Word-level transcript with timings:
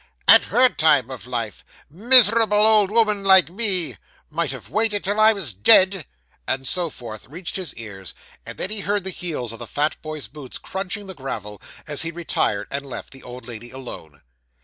'At 0.27 0.45
her 0.45 0.67
time 0.67 1.11
of 1.11 1.27
life' 1.27 1.63
'Miserable 1.87 2.57
old 2.57 2.89
'ooman 2.89 3.23
like 3.23 3.51
me' 3.51 3.97
'Might 4.31 4.49
have 4.49 4.71
waited 4.71 5.03
till 5.03 5.19
I 5.19 5.31
was 5.31 5.53
dead,' 5.53 6.07
and 6.47 6.67
so 6.67 6.89
forth, 6.89 7.27
reached 7.27 7.55
his 7.55 7.75
ears; 7.75 8.15
and 8.43 8.57
then 8.57 8.71
he 8.71 8.79
heard 8.79 9.03
the 9.03 9.11
heels 9.11 9.53
of 9.53 9.59
the 9.59 9.67
fat 9.67 10.01
boy's 10.01 10.27
boots 10.27 10.57
crunching 10.57 11.05
the 11.05 11.13
gravel, 11.13 11.61
as 11.85 12.01
he 12.01 12.09
retired 12.09 12.67
and 12.71 12.83
left 12.83 13.13
the 13.13 13.21
old 13.21 13.45
lady 13.45 13.69
alone. 13.69 14.23